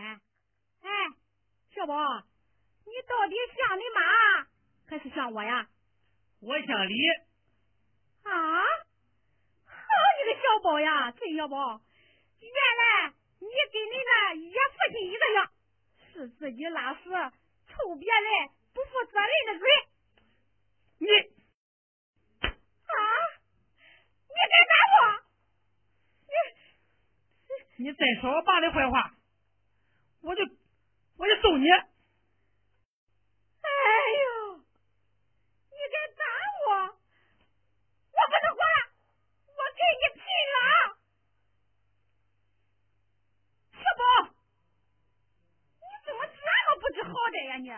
[0.00, 0.20] 看。
[0.82, 0.90] 哎，
[1.74, 1.94] 小宝，
[2.86, 4.46] 你到底像你妈
[4.88, 5.68] 还是像我呀？
[6.40, 6.94] 我像你。
[8.24, 8.62] 啊？
[9.64, 9.74] 好
[10.18, 11.80] 你个小宝呀，陈小宝，
[12.40, 15.50] 原来你跟你那野父亲一个样，
[16.12, 17.00] 是自己拉屎
[17.68, 19.68] 臭别人，不负责任的嘴。
[20.98, 21.08] 你
[22.40, 22.50] 啊！
[24.28, 24.98] 你敢打我？
[27.76, 29.14] 你你再说我爸的坏话，
[30.20, 30.42] 我就
[31.16, 31.70] 我就揍你！
[31.70, 33.68] 哎
[34.22, 34.56] 呦！
[34.56, 36.22] 你敢打
[36.66, 36.70] 我？
[36.86, 38.76] 我不能活了！
[39.46, 40.22] 我跟你拼
[40.54, 40.58] 了！
[43.72, 44.02] 小宝，
[45.80, 47.68] 你怎么这么不知好歹呀你？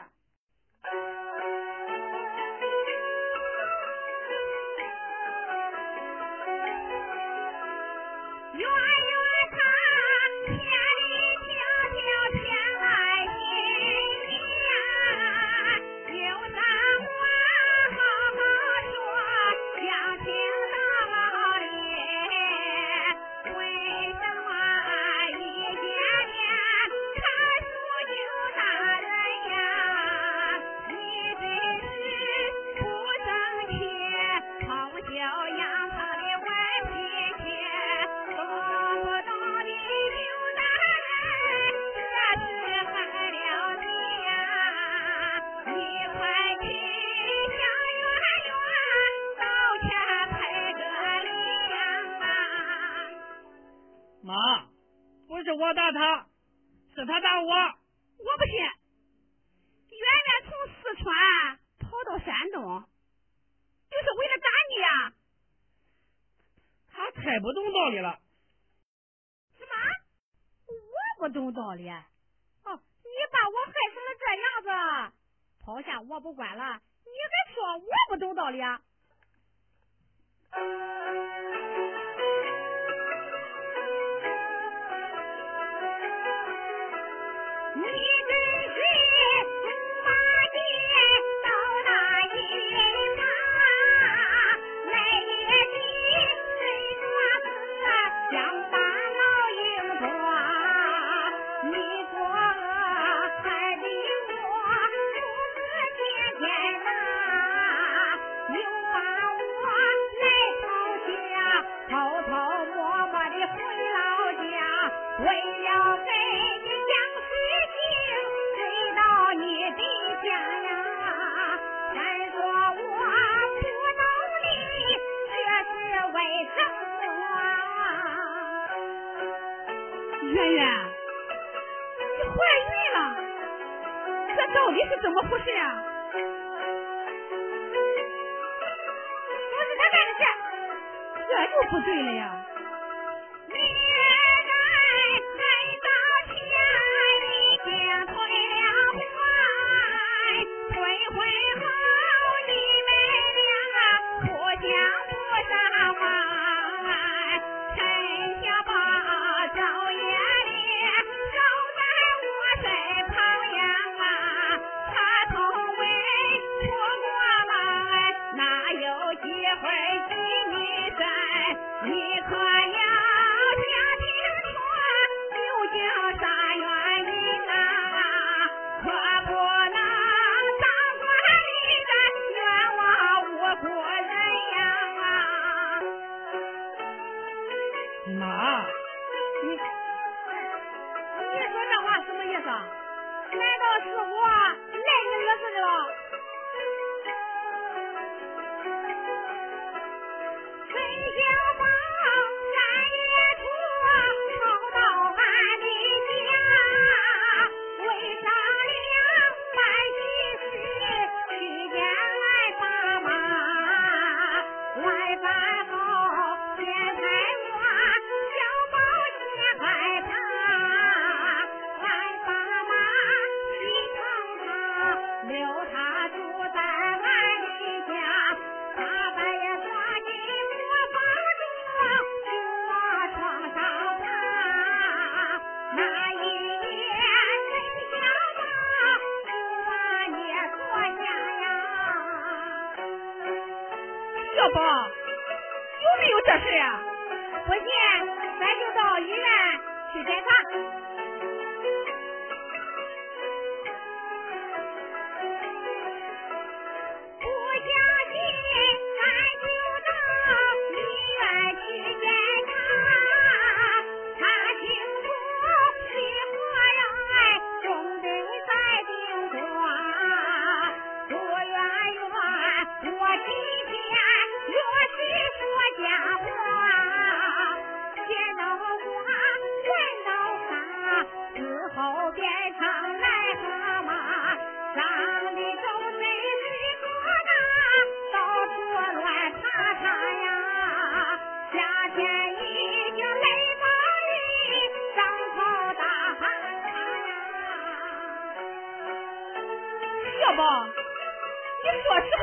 [300.30, 302.06] 小宝，你说实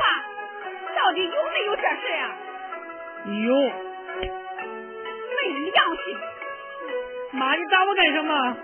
[0.96, 2.36] 到底有没有这事呀？
[3.26, 3.54] 有。
[5.36, 6.16] 没良心！
[7.32, 8.56] 妈，你打我干什么？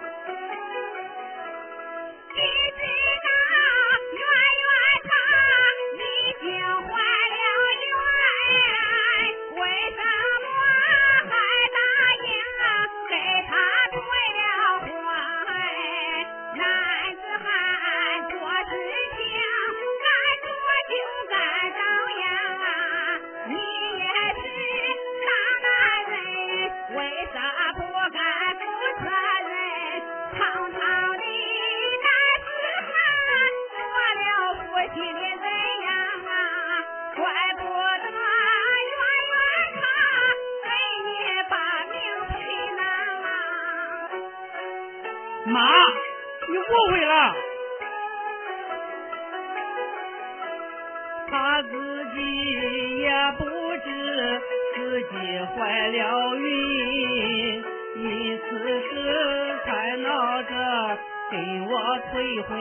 [61.31, 62.59] 给我退婚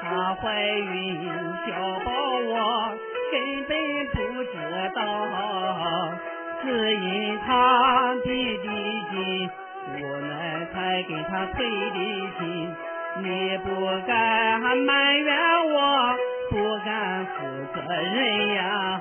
[0.00, 1.30] 她怀孕
[1.66, 2.94] 小宝我
[3.30, 3.76] 根本
[4.12, 4.52] 不知
[4.94, 5.00] 道
[6.62, 9.50] 只因她比你精
[9.92, 11.98] 无奈才给她退的
[12.38, 12.74] 金
[13.22, 15.36] 你不该埋怨
[15.70, 16.16] 我
[16.50, 17.32] 不敢负
[17.74, 19.00] 责任呀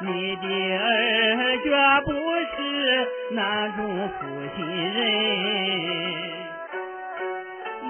[0.00, 1.70] 你的儿绝
[2.04, 4.26] 不是那种负
[4.56, 6.33] 心人。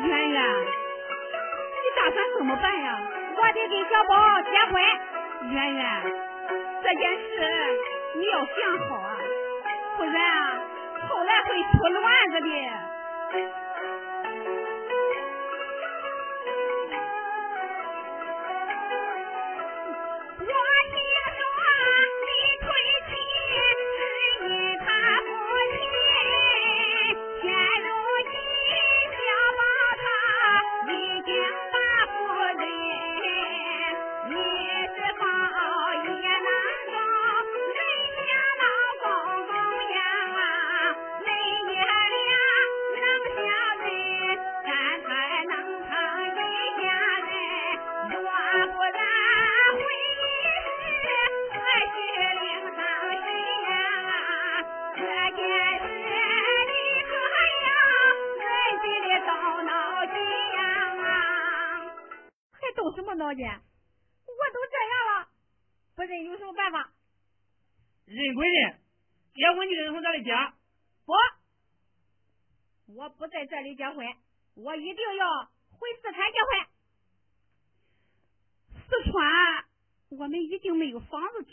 [0.04, 3.00] 圆圆，你打算怎么办呀？
[3.36, 4.82] 我得跟小宝结婚。
[5.50, 5.84] 圆圆，
[6.82, 7.26] 这件事
[8.16, 9.16] 你要想好啊，
[9.96, 10.60] 不然啊，
[11.08, 13.63] 后来会出乱子的。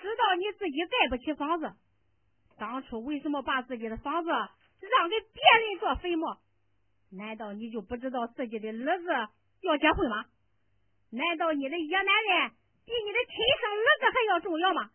[0.00, 1.74] 知道你自己盖不起房子，
[2.58, 6.36] 当初为什么把自己的房子让给别人做坟墓？
[7.10, 9.06] 难道你就不知道自己的儿子
[9.62, 10.26] 要结婚吗？
[11.10, 12.52] 难道你的野男人
[12.84, 14.90] 比你的亲生儿子还要重要吗？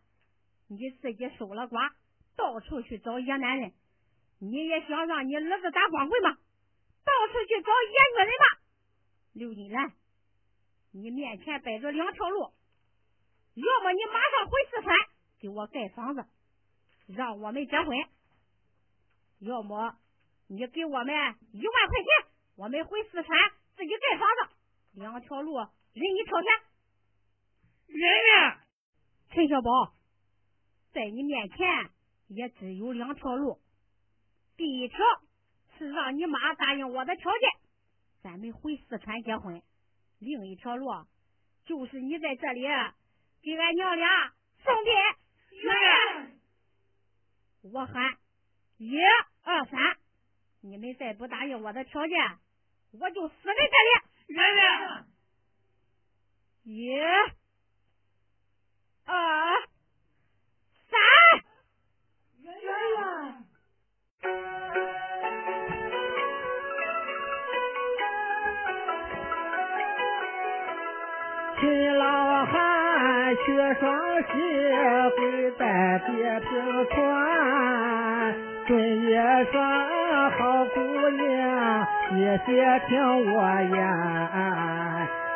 [0.68, 1.92] 你自己守了寡，
[2.36, 3.74] 到处去找野男人，
[4.38, 6.38] 你也想让你儿子打光棍吗？
[7.04, 8.44] 到处去找野女人吧？
[9.32, 9.92] 刘金兰，
[10.92, 12.52] 你面前摆着两条路，
[13.54, 14.94] 要么你马上回四川
[15.40, 16.24] 给我盖房子，
[17.06, 18.08] 让我们结婚；
[19.40, 19.96] 要么
[20.48, 21.14] 你给我们
[21.52, 22.32] 一万块钱。
[22.54, 24.54] 我们回四川自己盖房子，
[25.00, 26.50] 两条路任你挑选。
[27.86, 28.58] 圆圆，
[29.30, 29.94] 陈小宝，
[30.92, 31.90] 在你面前
[32.28, 33.58] 也只有两条路。
[34.56, 34.98] 第一条
[35.82, 37.50] 是让你妈答应我的条件，
[38.22, 39.60] 咱们回四川结婚；
[40.20, 40.86] 另一条路
[41.64, 42.62] 就是你在这里
[43.42, 44.92] 给俺娘俩送别。
[45.60, 46.32] 圆
[47.62, 48.16] 我喊
[48.76, 48.96] 一
[49.42, 49.96] 二三，
[50.60, 52.38] 你们再不答应我的条件，
[52.92, 54.36] 我就死在这里。
[54.36, 55.04] 圆圆，
[56.62, 56.92] 一、
[59.04, 59.51] 二、
[73.42, 74.32] 汉学双喜，
[75.16, 76.50] 会带别平
[76.90, 76.96] 川。
[78.68, 79.20] 尊爷
[79.50, 79.60] 说
[80.38, 80.78] 好姑
[81.10, 82.92] 娘，谢谢听
[83.32, 83.74] 我言。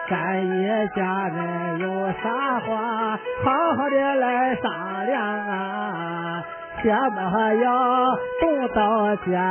[0.08, 6.44] 咱一家人有啥话，好好的来商量啊。
[6.80, 9.42] 切莫要动刀剑，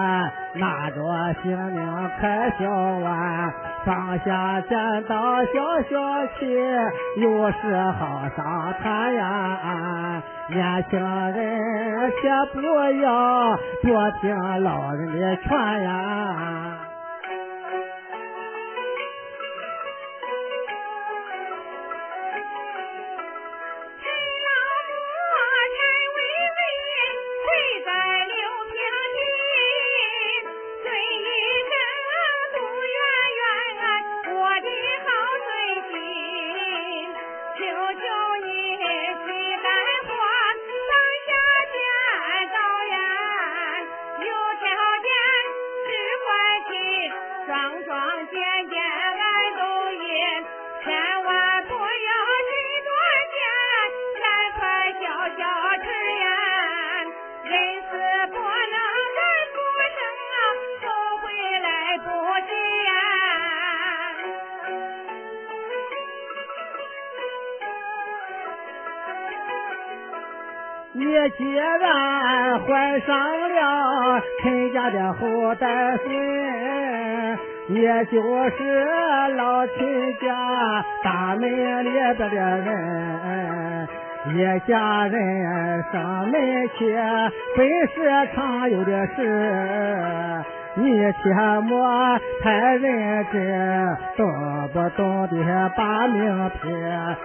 [0.56, 0.96] 拿着
[1.44, 2.70] 性命开小
[3.00, 3.54] 玩，
[3.86, 6.46] 上下剪刀消消气，
[7.18, 10.22] 有事好商谈呀。
[10.48, 12.62] 年轻人先不
[13.02, 16.85] 要多听老人的劝呀。
[74.86, 76.14] 陈家的后代孙，
[77.70, 78.86] 也就是
[79.36, 79.76] 老秦
[80.22, 81.50] 家大门
[81.84, 83.88] 里边的人，
[84.28, 86.34] 一家人上门
[86.78, 86.96] 去，
[87.58, 90.44] 本是常有的事。
[90.78, 94.28] 你切莫太认真，懂
[94.74, 96.70] 不懂得把命拼？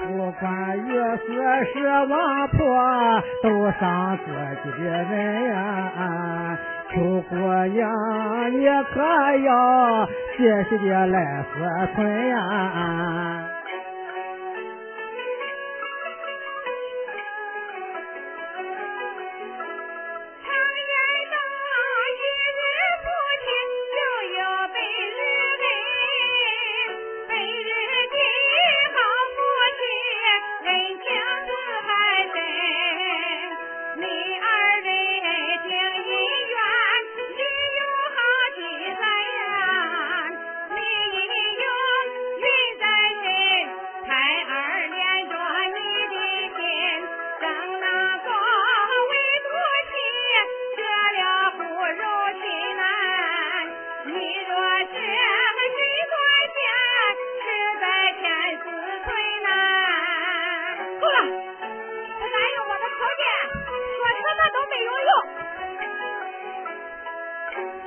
[0.06, 1.26] 不管一死
[1.72, 1.74] 是
[2.08, 4.24] 王婆，都伤自
[4.70, 6.56] 己的人呀！
[6.92, 7.88] 秋姑娘，
[8.52, 9.00] 你可
[9.44, 10.06] 要
[10.36, 11.48] 细细的来思
[11.96, 13.49] 忖呀！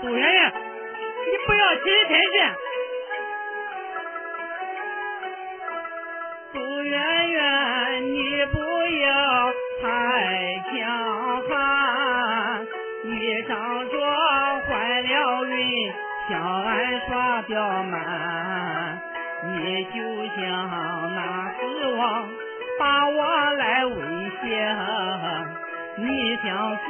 [0.03, 0.53] 杜媛媛，
[1.31, 2.72] 你不要起天线。
[17.07, 19.01] 耍刁蛮。
[19.45, 19.95] 你就
[20.35, 20.41] 像
[21.15, 21.61] 那死
[21.95, 22.29] 亡
[22.79, 23.95] 把我来威
[24.41, 24.43] 胁，
[25.97, 26.83] 你想死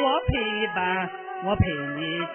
[0.00, 1.10] 我陪伴。
[1.44, 2.00] 我陪你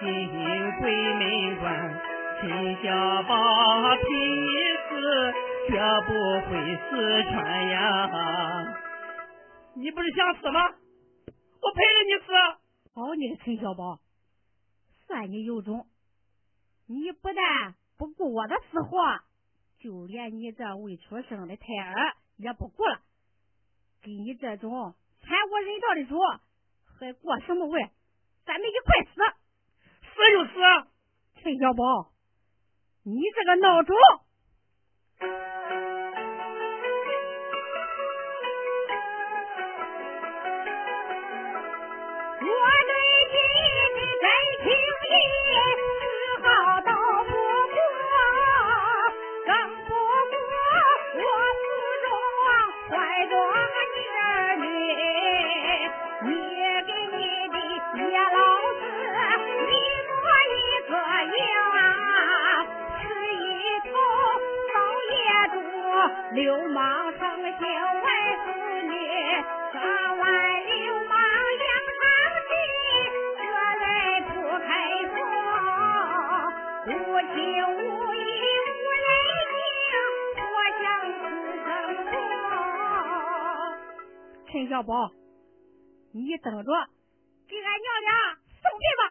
[0.78, 2.00] 鬼门关，
[2.40, 2.42] 陈
[2.82, 3.32] 小宝
[3.96, 4.46] 陪你
[4.88, 4.90] 死，
[5.68, 5.70] 绝
[6.06, 6.08] 不
[6.48, 6.50] 会
[6.88, 6.90] 死
[7.24, 7.34] 穿
[7.68, 7.76] 呀！
[9.74, 10.60] 你不是想死吗？
[11.62, 12.32] 我陪着你死。
[12.94, 13.98] 好你个陈小宝，
[15.08, 15.84] 算你有种！
[16.92, 19.20] 你不但不顾我的死活，
[19.80, 23.00] 就连你这未出生的胎儿也不顾了。
[24.02, 26.18] 给你这种惨无人道的主，
[26.98, 27.90] 还过什么问？
[28.44, 29.22] 咱们一块死，
[30.02, 30.52] 死就死。
[31.42, 32.12] 陈小宝，
[33.04, 33.96] 你这个孬种！
[42.44, 42.46] 我
[66.34, 68.08] 流氓成性外
[68.42, 68.48] 妇
[68.88, 68.94] 女，
[69.72, 69.80] 上
[70.16, 70.24] 来
[70.60, 70.72] 流
[71.04, 71.68] 氓扬
[72.00, 72.02] 长
[72.48, 72.50] 气，
[73.36, 73.40] 这
[73.82, 73.84] 来
[74.22, 74.70] 不开
[75.12, 75.14] 封，
[76.86, 77.36] 无情
[77.76, 77.76] 无
[78.14, 78.16] 义
[78.64, 78.70] 无
[79.02, 79.06] 人
[79.52, 79.60] 命，
[80.40, 80.82] 我想
[81.20, 81.22] 此
[81.64, 81.68] 生
[82.10, 82.14] 痛。
[84.50, 84.90] 陈小宝，
[86.14, 86.70] 你等着，
[87.46, 88.10] 给俺娘俩
[88.62, 89.02] 送去吧。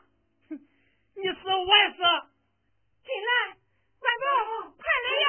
[1.15, 1.97] 你死我也死。
[3.03, 3.29] 进来，
[3.99, 4.25] 关公，
[4.77, 5.27] 快来呀！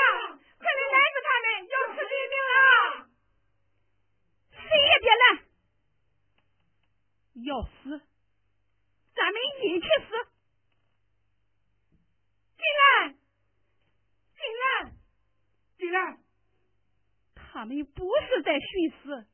[0.63, 2.57] 快来拦住他们，要吃人命啊！
[4.53, 5.25] 谁也别拦，
[7.63, 8.03] 要死，
[9.15, 10.11] 咱们一起死。
[12.57, 13.15] 进来，
[14.35, 14.93] 进来，
[15.79, 16.19] 进来！
[17.35, 19.27] 他们不是在寻死，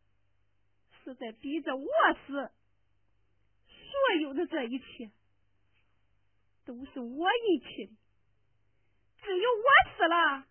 [1.05, 1.89] 是在逼着我
[2.27, 2.51] 死。
[3.67, 5.11] 所有的这一切，
[6.65, 7.93] 都是我引起的。
[9.23, 10.47] 只有我死了，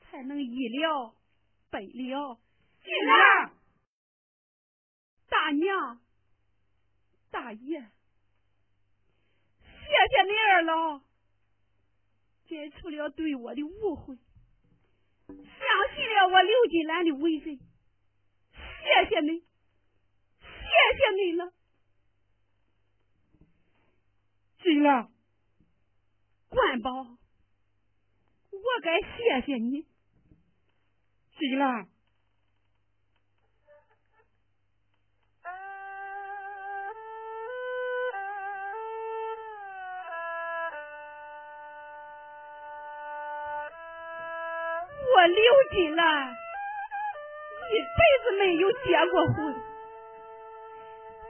[0.00, 1.14] 才能医了
[1.70, 2.38] 北了。
[2.82, 3.52] 进来！
[5.28, 6.00] 大娘，
[7.34, 7.80] 大爷，
[9.60, 11.00] 谢谢你二老，
[12.46, 14.16] 解除了对我的误会，
[15.26, 15.36] 相
[15.96, 19.40] 信了我刘金兰的为人，谢谢你，
[20.40, 20.46] 谢
[20.96, 21.52] 谢你了。
[24.62, 25.10] 进来！
[26.48, 27.02] 关宝，
[28.52, 29.84] 我该谢谢你。
[31.36, 31.88] 金兰！
[45.24, 46.36] 我刘金兰
[47.70, 49.54] 一辈子没有结过婚，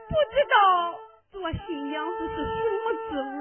[0.08, 0.98] 不知道
[1.30, 3.38] 做新娘子是什么滋味，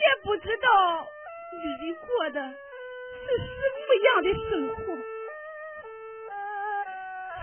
[0.00, 1.06] 也不知道
[1.52, 3.44] 女人过的是什
[3.86, 4.80] 么样的生活。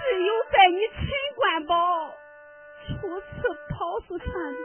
[0.02, 0.98] 只有在你陈
[1.36, 1.76] 官宝
[2.88, 4.60] 初次跑出船的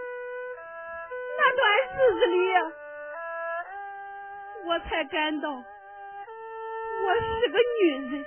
[1.37, 1.61] 那段
[1.95, 2.39] 日子里，
[4.65, 5.63] 我才感到
[7.11, 8.25] 我是个女人，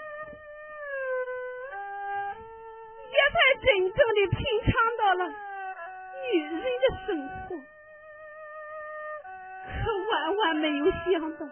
[3.12, 7.08] 也才真正的品尝到了女人的生
[7.48, 7.56] 活。
[9.64, 9.72] 可
[10.12, 11.02] 万万没有想
[11.38, 11.48] 到，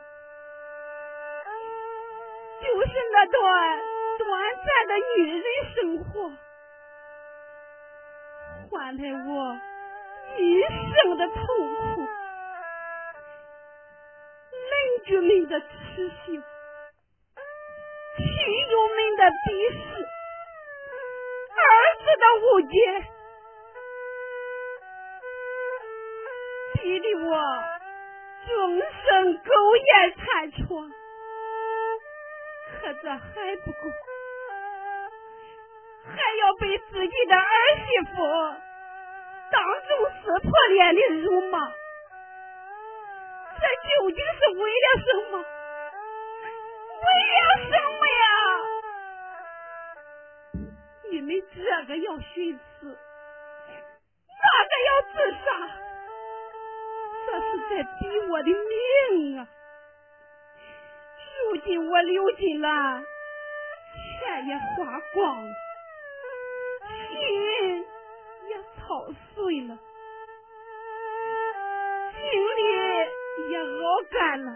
[2.60, 3.40] 就是那段
[4.18, 4.28] 短
[4.66, 6.12] 暂的女人生活，
[8.70, 9.32] 换来我
[10.38, 10.40] 一
[10.92, 11.40] 生的痛
[11.96, 12.02] 苦。
[14.52, 14.74] 邻
[15.06, 16.14] 居们的耻笑，
[18.52, 19.80] 亲友们的鄙视，
[21.56, 21.64] 儿
[21.96, 22.76] 子的误解，
[26.74, 27.32] 逼得我
[28.46, 29.88] 终生苟延
[30.18, 30.60] 残喘。
[32.74, 33.80] 可这还不够，
[36.08, 36.12] 还
[36.42, 38.12] 要被自己的儿媳妇
[39.50, 41.58] 当众撕破脸的辱骂。
[43.62, 45.40] 这究竟是为了什么？
[47.02, 48.31] 为了什么呀？
[51.22, 52.98] 你们这个要寻死，
[54.28, 55.14] 那个要自
[55.46, 55.46] 杀，
[57.28, 59.48] 这是在逼我的命啊！
[61.46, 63.06] 如今我刘金兰
[64.20, 65.54] 钱也花光了，
[67.12, 67.86] 心
[68.50, 69.06] 也操
[69.36, 69.78] 碎了，
[72.16, 72.22] 精
[72.56, 72.62] 力。
[73.50, 74.56] 也熬干了，你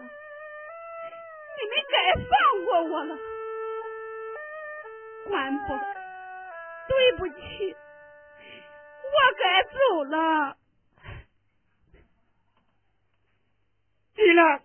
[1.70, 3.18] 们该放过我了，
[5.28, 5.74] 管不，
[6.88, 7.76] 对不起，
[9.04, 10.58] 我该走了。
[14.16, 14.60] 进来，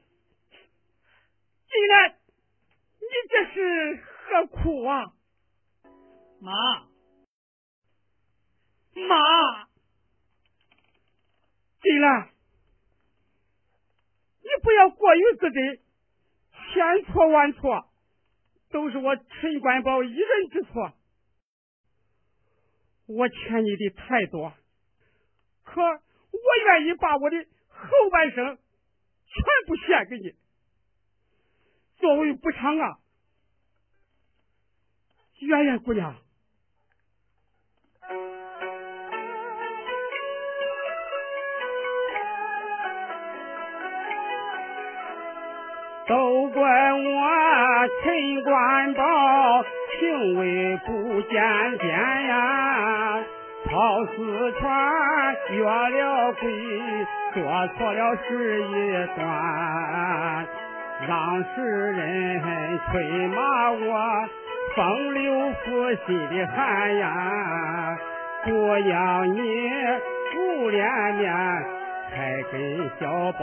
[1.68, 2.18] 进来，
[3.00, 5.12] 你这是何苦啊？
[6.40, 6.52] 妈，
[8.94, 9.64] 妈，
[11.82, 12.30] 进来。
[14.42, 15.60] 你不要过于自责，
[16.72, 17.90] 千错万错
[18.70, 20.92] 都是我陈官宝一人之错。
[23.12, 24.52] 我欠你的太多，
[25.64, 25.98] 可我
[26.64, 27.36] 愿意把我的
[27.68, 28.56] 后半生
[29.26, 30.32] 全部献给你，
[31.98, 32.98] 作为补偿啊！
[35.40, 36.14] 圆圆姑娘。
[46.06, 49.62] 都怪我陈官宝
[50.00, 51.92] 行为不检点
[52.26, 53.22] 呀，
[53.66, 54.62] 跑四川
[55.50, 56.50] 越了轨，
[57.34, 58.64] 做错了事一
[59.14, 60.46] 段，
[61.06, 61.60] 让世
[61.92, 64.28] 人吹骂我
[64.74, 67.98] 风流负心的汉呀，
[68.44, 69.38] 不要你
[70.32, 71.30] 不脸面，
[72.16, 73.40] 还跟小宝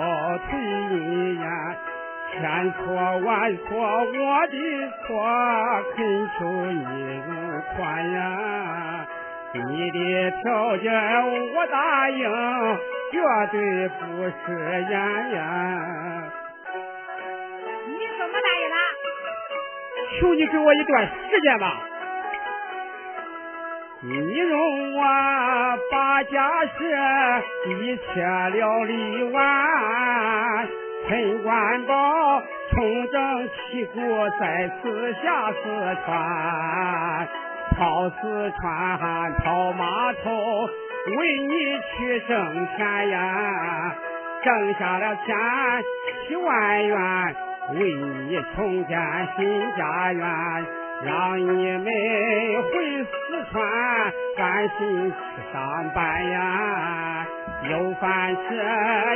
[0.50, 1.78] 推你呀。
[2.39, 4.54] 千错万错，我的
[5.08, 5.10] 错，
[5.95, 6.82] 恳求你
[7.17, 7.30] 入
[7.76, 7.78] 宽
[8.12, 9.08] 呀！
[9.54, 9.60] 你
[9.91, 10.93] 的条件
[11.56, 12.30] 我答应，
[13.12, 13.17] 绝
[13.52, 14.45] 对不食
[14.88, 15.39] 言呀！
[17.88, 18.76] 你怎么答应的？
[20.19, 21.65] 求你给我一段时间吧！
[24.04, 25.02] 你容我
[25.91, 26.69] 把家事
[27.67, 28.21] 一切
[28.54, 30.67] 料理完。
[31.08, 34.00] 陈官宝重整旗鼓，
[34.39, 37.28] 再次下四川，
[37.78, 40.30] 跑四川跑码头，
[41.17, 43.96] 为你去挣钱呀，
[44.43, 45.34] 挣下了钱
[46.28, 47.36] 七万元，
[47.76, 49.00] 为你重建
[49.38, 50.65] 新家园，
[51.03, 53.55] 让你们回四川
[54.38, 55.55] 安心去上
[55.93, 57.25] 班呀，
[57.69, 58.55] 有饭吃，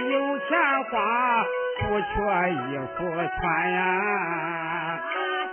[0.09, 0.49] 有钱
[0.89, 1.45] 花。
[1.79, 2.03] 不缺
[2.51, 3.81] 衣服穿呀！
[3.81, 4.99] 啊，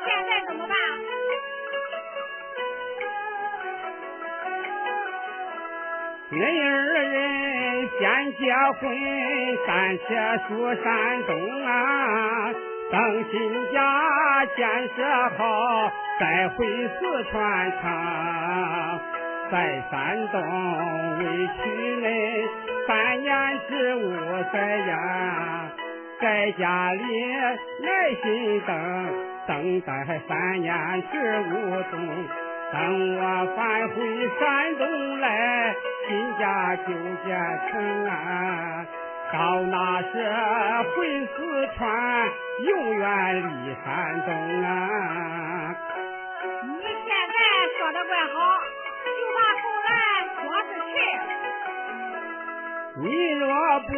[0.04, 0.76] 现在怎么办？
[6.30, 6.66] 恁二
[7.08, 8.00] 人先
[8.36, 8.40] 结
[8.78, 8.82] 婚，
[9.66, 10.06] 暂且
[10.46, 10.48] 住
[10.84, 10.86] 山
[11.26, 11.30] 东
[11.64, 11.68] 啊。
[12.90, 12.94] 等
[13.30, 13.32] 新
[13.72, 13.76] 家
[14.54, 14.58] 建
[14.94, 14.98] 设
[15.38, 15.42] 好，
[16.18, 17.81] 再回四川城。
[19.50, 20.38] 在山东
[21.18, 21.61] 委屈
[22.02, 22.07] 恁
[22.87, 23.31] 三年
[23.68, 23.98] 之务
[24.52, 24.90] 在呀。
[26.20, 27.00] 在家里
[27.81, 27.88] 耐
[28.20, 28.70] 心等，
[29.46, 29.90] 等待
[30.28, 30.74] 三年
[31.12, 31.52] 是无
[31.90, 31.94] 踪。
[32.72, 33.22] 等我
[33.57, 35.74] 返回山东来，
[36.09, 36.92] 新家就
[37.24, 37.28] 建
[37.70, 38.85] 成啊。
[39.33, 40.09] 到那时
[40.96, 41.37] 回四
[41.76, 42.28] 川，
[42.66, 43.46] 永远离
[43.85, 43.87] 山
[44.26, 44.28] 东
[44.64, 44.68] 啊。
[53.09, 53.49] 你若
[53.81, 53.92] 不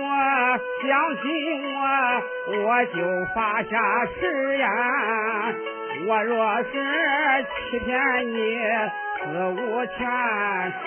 [0.87, 0.89] 相
[1.21, 1.25] 信
[1.75, 1.79] 我，
[2.63, 2.97] 我就
[3.35, 4.65] 发下誓言。
[6.07, 6.71] 我若是
[7.71, 7.91] 欺骗
[8.29, 8.39] 你，
[9.19, 9.99] 死无全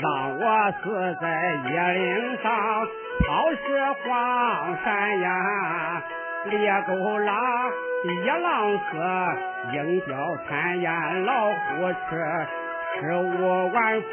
[0.00, 0.04] 让
[0.38, 0.42] 我
[0.82, 0.84] 死
[1.20, 1.24] 在
[1.70, 2.50] 野岭上，
[3.26, 3.56] 抛尸
[4.02, 6.02] 荒山呀！
[6.46, 7.32] 猎狗拉，
[8.24, 8.82] 野狼死，
[9.72, 10.16] 鹰叼
[10.48, 12.63] 残烟，老虎吃。
[13.00, 14.06] 十五万副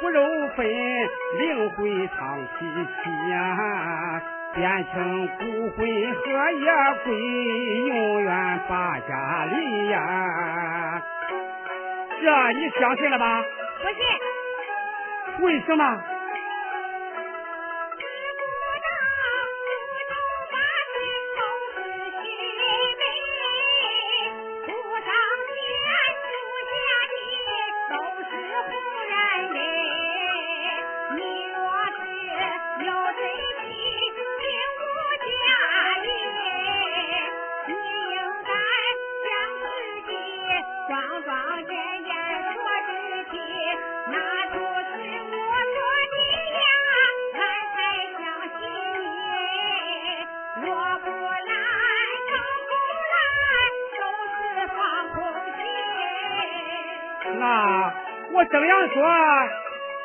[0.00, 4.22] 骨肉分，灵魂唱凄凄呀，
[4.54, 6.72] 变成骨灰和野
[7.04, 7.14] 鬼，
[7.88, 11.02] 永远把家离呀。
[12.22, 13.44] 这你相信了吧？
[13.82, 15.44] 不信。
[15.46, 16.02] 为什么？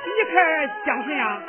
[0.05, 0.33] 你可
[0.85, 1.43] 相信呀？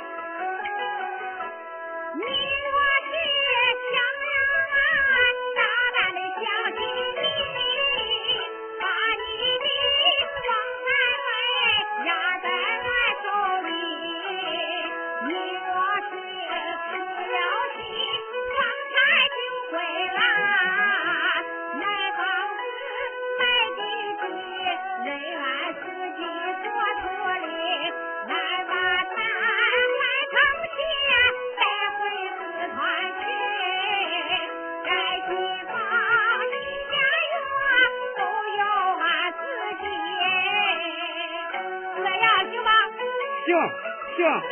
[44.20, 44.42] 行。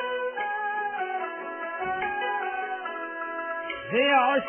[3.91, 4.49] 要是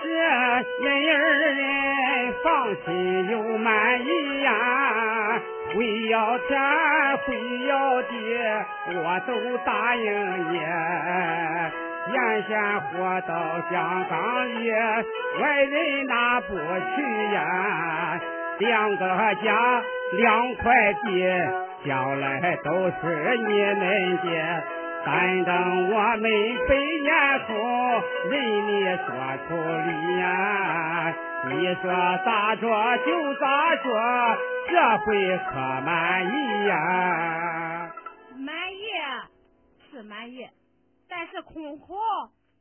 [0.84, 1.18] 人儿
[1.56, 2.46] 人放
[2.86, 5.42] 心又满意呀、
[5.74, 6.50] 会要天
[7.26, 7.28] 会
[7.66, 8.12] 要地，
[8.96, 10.06] 我都答应
[10.52, 10.60] 你。
[12.12, 13.32] 原先活到
[13.72, 14.70] 香港里，
[15.42, 18.20] 外人那不去呀？
[18.58, 19.06] 两个
[19.42, 19.84] 家
[20.18, 21.08] 两块地，
[21.86, 24.28] 将来都是你们的。
[25.12, 26.22] 但等我们
[26.68, 27.10] 百年
[27.48, 27.50] 后，
[28.30, 28.32] 人
[28.68, 28.70] 你
[29.08, 29.08] 说
[29.48, 30.24] 出理呀。
[31.50, 31.90] 你说
[32.24, 32.62] 咋着
[32.98, 37.92] 就咋着，这回可满意呀？
[38.38, 38.78] 满意
[39.90, 40.48] 是满意，
[41.08, 41.96] 但是空口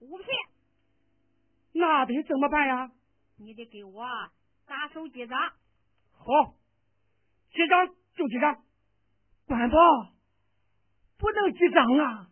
[0.01, 0.27] 无凭。
[1.75, 2.91] 那得怎么办呀？
[3.37, 4.07] 你得给我
[4.67, 5.39] 打手记账。
[6.17, 6.55] 好，
[7.53, 8.57] 记账就记账。
[9.47, 9.77] 官保
[11.19, 12.29] 不能记账啊？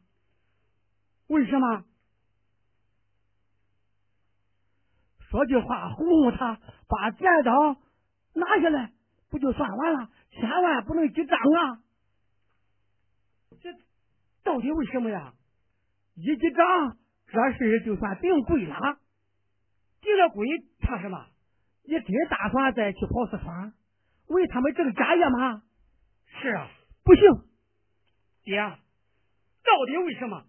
[1.28, 1.84] 为什么？
[5.28, 7.76] 说句话哄哄他，把剪刀
[8.34, 8.92] 拿下来，
[9.28, 10.10] 不就算完了？
[10.30, 11.82] 千万不能记账啊！
[13.60, 13.72] 这
[14.44, 15.34] 到底为什么呀？
[16.14, 18.98] 一记账，这事就算定规了。
[20.00, 20.46] 定了规，
[20.80, 21.26] 怕什么？
[21.82, 23.74] 你真打算再去跑四川，
[24.28, 25.62] 为他们挣家业吗？
[26.26, 26.68] 是啊，
[27.02, 27.22] 不行，
[28.44, 30.44] 爹，到底为什么？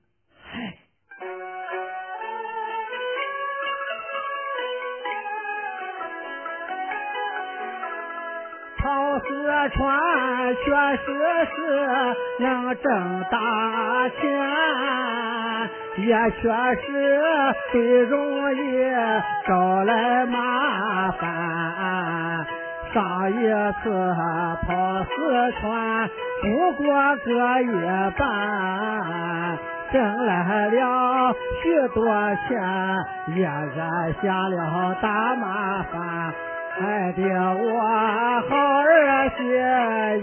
[8.79, 9.25] 跑四
[9.71, 9.75] 川
[10.55, 10.65] 确
[10.97, 11.05] 实
[11.55, 11.57] 是
[12.39, 12.85] 能挣
[13.29, 13.35] 大
[14.09, 14.21] 钱，
[15.97, 16.41] 也确
[16.85, 16.87] 实
[17.71, 18.15] 最容
[18.55, 18.57] 易
[19.47, 22.45] 招来麻烦。
[22.93, 23.35] 上一
[23.83, 24.15] 次
[24.65, 26.09] 跑四川
[26.41, 26.85] 不过
[27.25, 27.27] 个
[27.61, 28.25] 月半，
[29.91, 32.05] 挣来了许多
[32.47, 32.59] 钱，
[33.35, 33.77] 也惹
[34.21, 36.33] 下了大麻烦。
[36.79, 37.21] 害得
[37.55, 37.81] 我
[38.47, 39.43] 好儿媳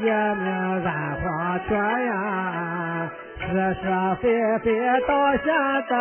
[0.04, 0.44] 也命
[0.84, 0.88] 染
[1.20, 1.72] 黄泉
[2.06, 3.82] 呀，是是
[4.22, 4.24] 非
[4.58, 4.66] 非
[5.08, 5.46] 到现
[5.90, 5.92] 在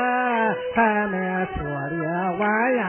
[0.75, 1.13] 还没
[1.55, 2.05] 处理
[2.39, 2.41] 完
[2.75, 2.83] 呀。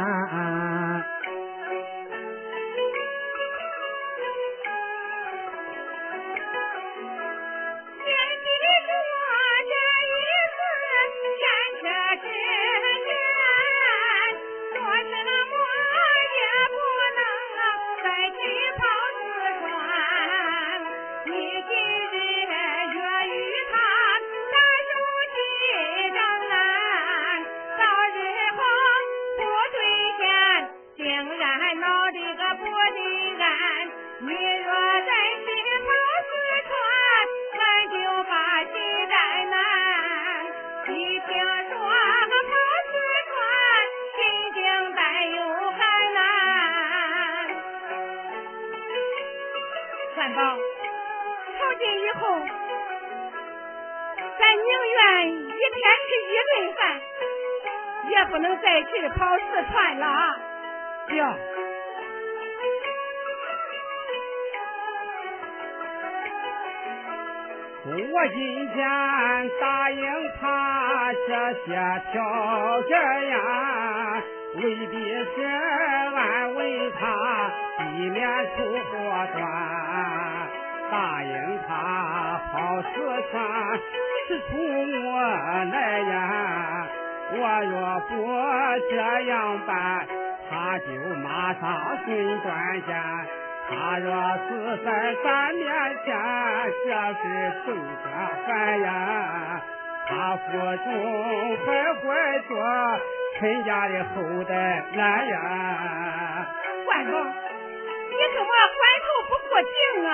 [92.55, 92.95] 关键。
[93.67, 94.07] 他若
[94.47, 94.49] 是
[94.85, 94.89] 在
[95.25, 95.67] 咱面
[96.05, 96.15] 前，
[96.85, 97.23] 这是
[97.67, 97.73] 走
[98.05, 98.07] 家
[98.47, 99.61] 饭呀，
[100.07, 100.43] 他腹
[100.85, 100.87] 中
[101.65, 102.03] 还怀
[102.47, 102.51] 着
[103.39, 105.35] 陈家的后代男呀。
[106.85, 110.11] 关公，你怎么关头不过境啊？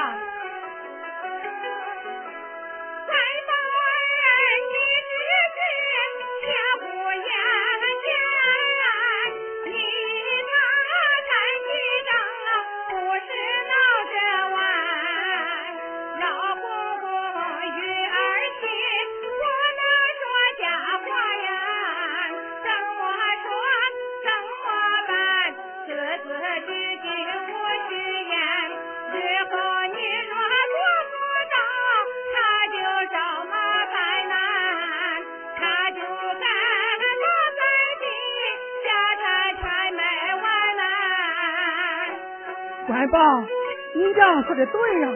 [44.31, 45.09] 这样说的对呀，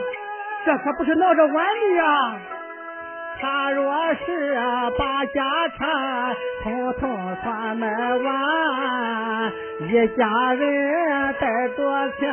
[0.66, 2.36] 这可不是闹着玩的呀。
[3.40, 4.56] 他若是
[4.98, 11.46] 把家产统统全卖完，一家人带
[11.76, 12.28] 着钱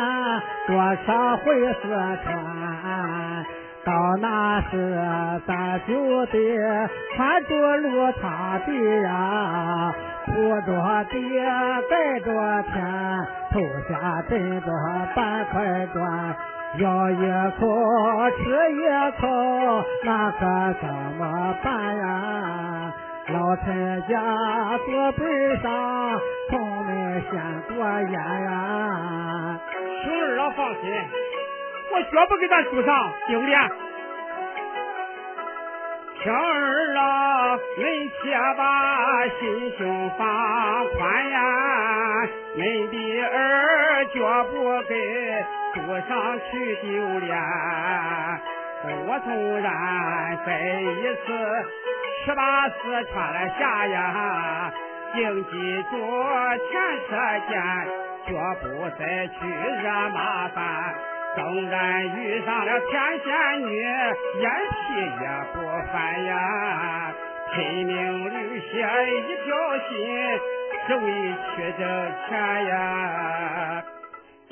[0.66, 1.88] 多少回四
[2.24, 3.46] 川，
[3.86, 4.72] 到那时
[5.46, 9.94] 咱就得穿着路他的呀，
[10.26, 11.14] 铺着地
[11.92, 12.74] 带着钱，
[13.52, 14.68] 头下枕着
[15.16, 16.36] 半块砖，
[16.80, 17.16] 咬一
[17.60, 17.68] 口
[18.38, 18.84] 吃一
[19.20, 19.28] 口，
[20.04, 20.40] 那可
[20.82, 22.94] 怎么办呀？
[23.28, 27.32] 老陈家桌本上从没掀
[27.76, 29.60] 过烟呀。
[30.04, 30.82] 兄儿啊，放心，
[31.94, 33.60] 我绝不给咱祖上丢脸。
[36.24, 37.82] 兄儿啊，恁
[38.12, 38.22] 且
[38.56, 38.62] 把
[39.40, 39.82] 心胸
[40.18, 40.20] 放
[40.90, 41.38] 宽呀，
[42.56, 44.20] 恁的儿绝
[44.52, 44.54] 不
[44.88, 44.94] 给
[45.74, 45.76] 祖
[46.08, 46.12] 上
[46.52, 46.86] 去丢
[47.20, 47.32] 脸。
[48.84, 49.28] 我纵
[49.62, 49.66] 然
[50.46, 51.28] 再一次
[52.26, 52.76] 十八四
[53.12, 54.72] 穿了下呀，
[55.14, 55.52] 请记
[55.90, 55.92] 住
[56.70, 56.72] 前
[57.10, 57.10] 车
[57.50, 57.52] 见。
[58.24, 58.64] 绝不
[59.00, 60.60] 再去惹麻烦，
[61.34, 62.92] 纵然遇上了天
[63.24, 63.74] 仙女，
[64.42, 67.16] 眼皮也不翻呀。
[67.54, 67.94] 拼命
[68.30, 69.50] 流血一条
[69.88, 69.92] 心，
[70.88, 71.06] 只为
[71.56, 71.82] 取这
[72.28, 73.86] 钱呀。
[74.50, 74.52] 哼，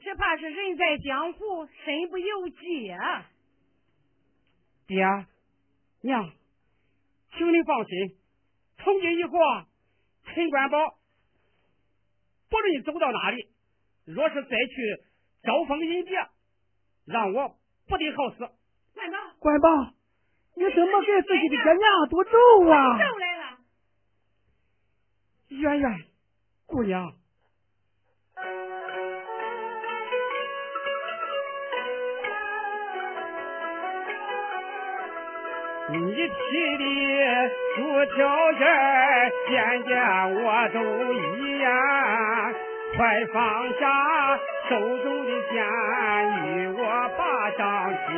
[0.00, 3.26] 只怕是人在江湖，身不由己呀。
[4.86, 5.04] 爹
[6.02, 6.30] 娘，
[7.36, 8.16] 请你放心，
[8.78, 9.66] 从今以后啊，
[10.26, 10.78] 陈官宝。
[12.48, 13.48] 不论走到哪里，
[14.04, 15.02] 若是再去
[15.46, 16.18] 招蜂引蝶，
[17.06, 17.56] 让我
[17.86, 18.40] 不得好死。
[18.96, 19.68] 难道官宝，
[20.56, 22.30] 你怎么给自己的爹娘都咒
[22.68, 22.98] 啊？
[22.98, 23.58] 咒来了。
[25.48, 26.04] 圆圆，
[26.66, 27.12] 姑娘，
[35.88, 36.84] 你提的
[37.76, 37.82] 诸
[38.16, 38.66] 条件，
[39.48, 39.94] 件件
[40.42, 40.80] 我都
[41.12, 42.65] 一样。
[42.96, 44.38] 快放下
[44.70, 45.62] 手中的剑，
[46.46, 46.80] 与我
[47.18, 48.08] 把仗结。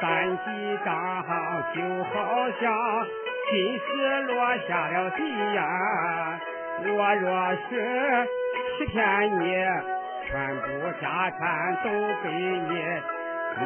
[0.00, 1.22] 三击仗
[1.74, 2.72] 就好像
[3.50, 5.20] 金石落下了地
[5.54, 5.60] 呀！
[6.86, 7.28] 我若
[7.68, 8.26] 是
[8.78, 8.96] 欺骗
[9.38, 9.44] 你，
[10.26, 10.64] 全部
[11.02, 11.90] 家产都
[12.22, 12.72] 给你，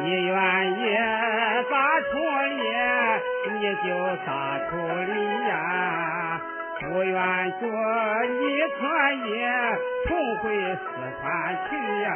[0.01, 0.35] 你愿
[0.73, 0.83] 意
[1.71, 2.11] 咋处
[2.49, 2.59] 理，
[3.53, 3.87] 你就
[4.25, 4.75] 咋处
[5.13, 5.15] 理
[5.47, 6.41] 呀！
[6.91, 8.43] 不愿做你
[8.77, 9.27] 可以
[10.07, 10.43] 重回
[10.75, 10.85] 四
[11.21, 11.23] 川
[11.69, 12.07] 去呀，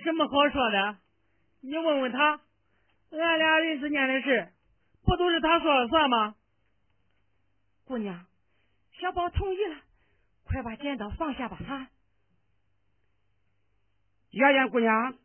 [0.00, 0.98] 什么好说的？
[1.60, 2.40] 你问问他，
[3.10, 4.52] 俺俩人之间的事，
[5.04, 6.34] 不都是他说了算吗？
[7.84, 8.26] 姑娘，
[8.92, 9.76] 小宝同意了，
[10.44, 11.88] 快把剪刀放下吧，哈！
[14.30, 15.18] 圆圆姑娘，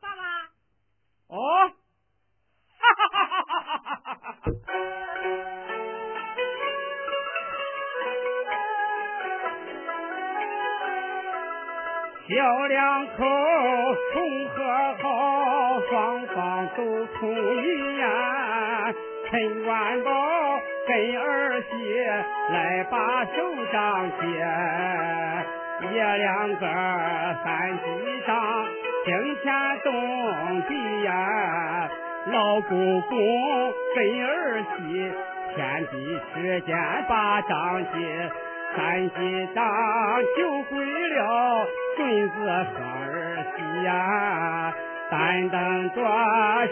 [0.00, 0.22] 爸爸，
[1.26, 1.68] 哦，
[2.78, 5.59] 哈哈哈哈哈哈哈哈！
[12.30, 13.24] 小两口
[14.12, 14.62] 重和
[15.02, 18.94] 好，双方都同意呀。
[19.28, 20.12] 陈万宝
[20.86, 21.74] 跟儿媳
[22.52, 23.32] 来把手
[23.72, 24.26] 掌接，
[25.92, 26.66] 爷两个
[27.42, 27.84] 三击
[28.24, 28.64] 上
[29.04, 29.52] 惊天
[29.82, 31.90] 动地呀。
[32.26, 35.12] 老公公跟儿媳
[35.56, 36.76] 天地之间
[37.08, 38.30] 把掌接。
[38.76, 39.64] 三击掌
[40.36, 41.66] 就归了
[41.96, 43.04] 孙子和儿
[43.56, 44.72] 媳呀，
[45.10, 46.00] 但等着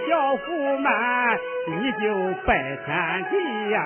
[0.07, 2.05] 小福满，你就
[2.47, 2.49] 拜
[2.87, 3.77] 天地呀。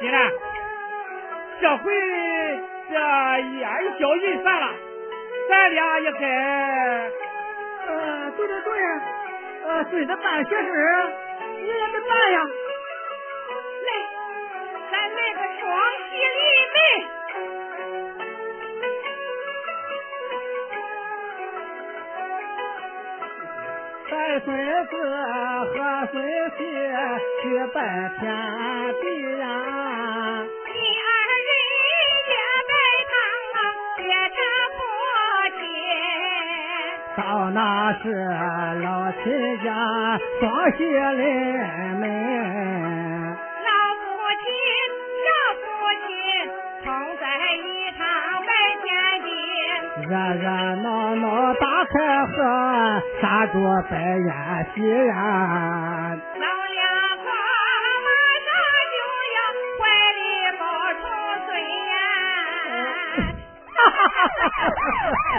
[0.00, 0.14] 媳妇，
[1.60, 1.82] 这回
[2.90, 2.94] 这
[3.58, 3.62] 烟
[3.98, 4.66] 消云散了，
[5.48, 6.20] 咱俩也该……
[7.86, 8.68] 呃，对对对，
[9.66, 10.56] 呃，孙子办喜事，
[11.60, 12.38] 你也得办呀。
[15.74, 16.38] 双喜临
[16.74, 16.78] 门，
[24.08, 24.12] 带
[24.44, 24.46] 孙
[24.86, 24.92] 子
[25.72, 25.74] 和
[26.12, 26.14] 孙
[26.56, 26.58] 媳
[27.42, 27.42] 去
[27.74, 27.76] 拜
[28.20, 28.22] 天
[29.00, 29.04] 地
[29.40, 29.42] 呀。
[30.64, 31.06] 你二
[31.42, 31.50] 人
[32.30, 32.32] 也
[32.70, 32.72] 拜
[33.10, 33.12] 堂，
[33.98, 34.38] 也这
[34.76, 34.78] 父
[35.58, 35.60] 亲。
[37.16, 37.18] 到
[37.50, 37.58] 那
[37.98, 38.02] 时
[38.84, 38.86] 老
[39.24, 39.24] 亲
[39.64, 39.66] 家
[40.38, 40.42] 双
[40.76, 41.18] 喜临
[41.98, 42.02] 门，
[50.14, 50.46] 热热
[50.76, 52.36] 闹闹打开喝，
[53.20, 53.58] 杀猪
[53.90, 54.30] 摆宴
[54.72, 56.14] 席呀。
[56.14, 56.82] 老两
[57.18, 57.24] 口
[58.04, 58.08] 马
[58.46, 58.48] 上
[58.94, 58.96] 就
[59.34, 59.38] 要
[59.80, 59.82] 怀
[60.14, 60.22] 里
[60.60, 60.62] 抱
[61.02, 61.04] 重
[61.46, 61.50] 孙
[61.90, 61.92] 呀！
[63.74, 65.34] 哈哈哈哈哈哈！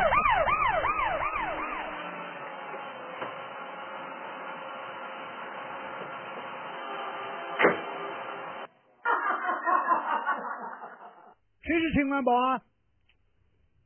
[11.64, 12.60] 谁是陈官宝啊？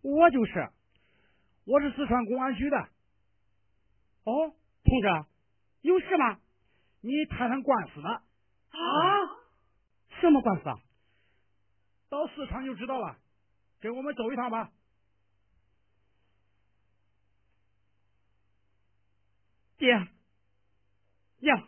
[0.02, 0.68] 我就是，
[1.70, 2.78] 我是四川公安局的。
[4.24, 5.08] 哦，同志，
[5.82, 6.40] 有事吗？
[7.02, 8.10] 你摊上官司了。
[8.10, 8.80] 啊？
[10.20, 10.80] 什么官司啊？
[12.10, 13.18] 到四川就知道了，
[13.82, 14.72] 跟我们走一趟吧。
[19.78, 19.94] 爹。
[21.38, 21.68] 娘。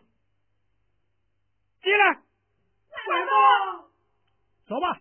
[1.80, 2.08] 进来。
[2.10, 3.90] 外公。
[4.66, 5.00] 走吧。